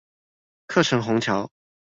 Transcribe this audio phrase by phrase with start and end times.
[0.65, 1.51] 客城虹橋